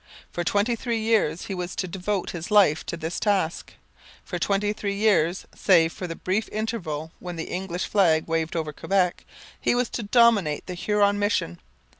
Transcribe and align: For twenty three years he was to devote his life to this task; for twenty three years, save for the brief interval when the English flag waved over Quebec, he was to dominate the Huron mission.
For 0.31 0.43
twenty 0.43 0.75
three 0.75 0.97
years 0.99 1.43
he 1.43 1.53
was 1.53 1.75
to 1.75 1.87
devote 1.87 2.31
his 2.31 2.49
life 2.49 2.83
to 2.87 2.97
this 2.97 3.19
task; 3.19 3.73
for 4.23 4.39
twenty 4.39 4.73
three 4.73 4.95
years, 4.95 5.45
save 5.53 5.93
for 5.93 6.07
the 6.07 6.15
brief 6.15 6.49
interval 6.49 7.11
when 7.19 7.35
the 7.35 7.51
English 7.51 7.85
flag 7.85 8.25
waved 8.27 8.55
over 8.55 8.73
Quebec, 8.73 9.23
he 9.59 9.75
was 9.75 9.89
to 9.89 10.01
dominate 10.01 10.65
the 10.65 10.73
Huron 10.73 11.19
mission. 11.19 11.59